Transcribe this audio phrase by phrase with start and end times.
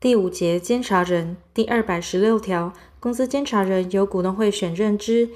[0.00, 5.28] 第五节监察人第二百十六条，公司监察人由股东会选任之，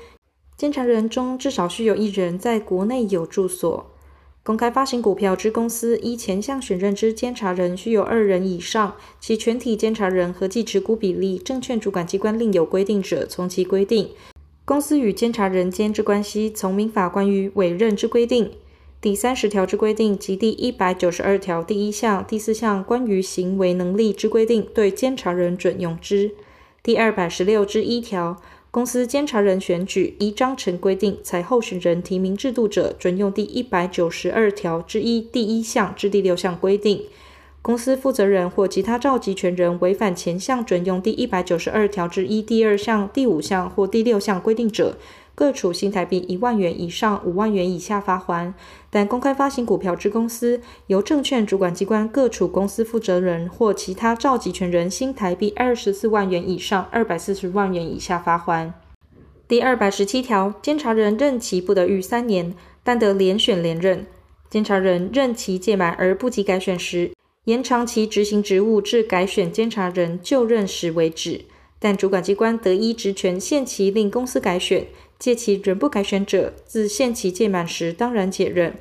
[0.56, 3.90] 监察人中至少须有一人在国内有住所。
[4.42, 14.12] 公开发行股票之公司，依前项选任之监察人须有二人以上，其全体监察人合计持股比例，证券主管机关另有规定者，从其规定。
[14.64, 18.50] 公司与监察人间之关系，从民法关于委任之规定、
[19.04, 26.30] 第三十条之规定及第一百九十二条第一项、第四项关于行为能力之规定，对监察人准用之。
[26.82, 28.40] 第二百十六之一条。
[28.70, 37.02] 公司监察人选举依章程规定采候选人提名制度者，准用第一百九十二条之一第一项至第六项规定。
[37.60, 44.96] 公司负责人或其他召集权人违反前项准用第一百九十二条之一第二项、第五项或第六项规定者，
[45.34, 48.52] 各处新台币一万元以上五万元以下罚锾，
[48.88, 58.72] 但公开发行股票之公司，由证券主管机关各处公司负责人或其他召集权人新台币二十四万元以上二百四十万元以下罚锾。
[59.48, 64.06] 第二百十七条，监察人任期不得逾三年，但得连选连任。
[64.48, 67.10] 监察人任期届满而不及改选时，
[67.44, 71.42] 延长其执行职务至改选监察人就任时为止。
[71.80, 74.86] 但主管机关得依职权限期令公司改选。
[75.24, 78.74] 届期仍不改选者，自限期届满时当然解任。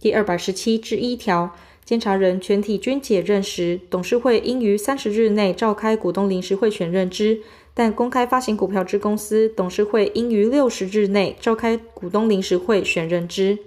[0.00, 7.36] 第二百十七之一条，监察人全体均解任时，董事会应于三十日内召开股东临时会选任之；
[7.74, 13.60] 但公开发行股票之公司，董事会应于六十日内召开股东临时会选任之。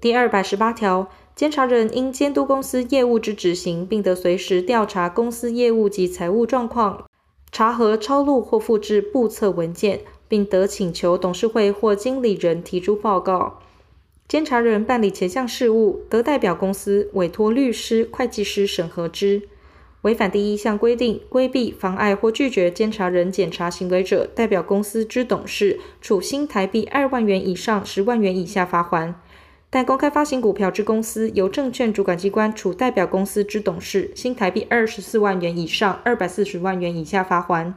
[0.00, 7.04] 第二百十八条，监察人应监督公司业务之执行，并得随时调查公司业务及财务状况，
[7.50, 10.00] 查核抄录或复制簿册文件。
[10.32, 13.60] 并得请求董事会或经理人提出报告。
[14.26, 19.42] 监察人办理前项事务，得代表公司委托律师、会计师审核之。
[20.00, 29.12] 违反第一项规定，规避、妨碍或拒绝监察人检查行为者，代表公司之董事，处新台币二万元以上十万元以下罚锾。
[29.68, 37.74] 但公开发行股票之公司，由证券主管机关处代表公司之董事，新台币二十四万元以上二百四十万元以下罚锾。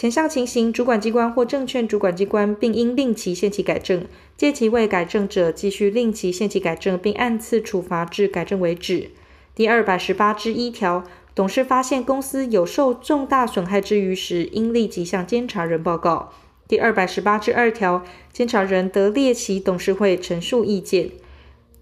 [0.00, 9.10] 前项情形，主管机关或证券主管机关并应令其限期改正，届期未改正者，继续令其限期改正，并按次处罚至改正为止。
[9.54, 16.32] 第二百十八之一条，董事发现公司有受重大损害之余时，应立即向监察人报告。
[16.66, 21.10] 第二百十八之二条，监察人得列席董事会陈述意见。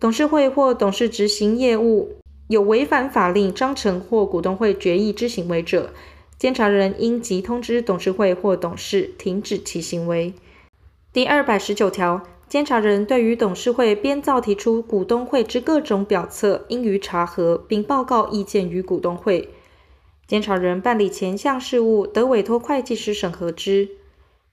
[0.00, 2.16] 董事会或董事执行业务
[2.48, 5.92] 有违反法令、章程或股东会决议之行为者，
[6.38, 10.32] 监察人应即通知董事会或董事停止其行为。
[11.12, 19.48] 第二百十九条，监察人对于董事会编造提出股东会之各种表册，应予查核，并报告意见于股东会。
[20.28, 23.88] 监察人办理前项事务，得委托会计师审核之。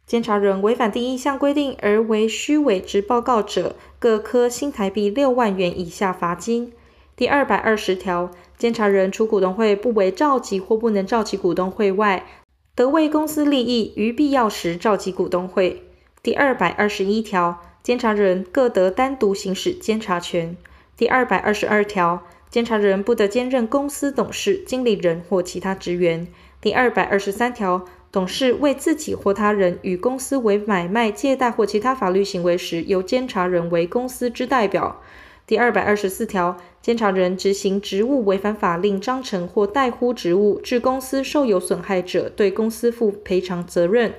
[0.08, 6.74] 监察人违反第一项规定而为虚伪之报告者，各科新台币六万元以下罚金。
[7.16, 8.32] 第二百二十条。
[8.58, 12.26] 监察人除股东会不为召集或不能召集股东会外，
[12.74, 15.84] 得为公司利益于必要时召集股东会。
[16.24, 20.58] 第二百二十一条，监察人各得单独行使监察权。
[20.98, 26.28] 第二百二十二条，监察人不得兼任公司董事、经理人或其他职员。
[26.62, 35.02] 第二百二十三条，董事为自己或他人与公司为买卖、借贷或其他法律行为时，由监察人为公司之代表。
[35.48, 44.16] 第二百二十四条，监察人执行职务违反法令、章程或代呼职务，致公司受有损害者，对公司负赔偿责任。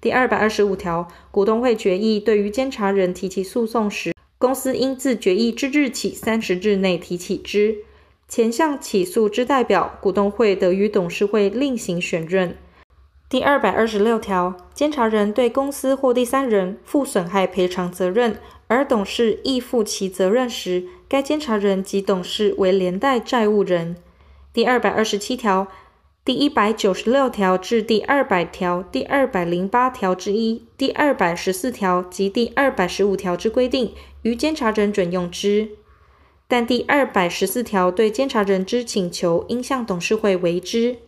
[0.00, 7.78] 第二百二十五条，股东会决议对于监察人提起诉讼时，公司应自决议之日起三十日内提起之。
[8.28, 12.56] 前项起诉之代表，股东会得于董事会另行选任。
[13.28, 18.38] 第二百二十六条，监察人对公司或第三人负损害赔偿责任。
[18.70, 23.96] 而董事亦负其责任时，该监察人及董事为连带债务人。
[24.52, 25.66] 第二百二十七条、
[26.24, 33.92] 第一百九十六条至第二百条、第二百零八条之一、第二百十四条及第二百十五条之规定，
[34.22, 35.70] 于监察人准用之。
[36.46, 40.98] 但第二百十四条对监察人之请求，应向董事会为之。